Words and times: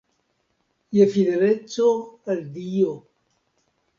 Je 0.97 1.05
fideleco 1.15 1.91
al 2.35 2.41
Dio. 2.57 2.95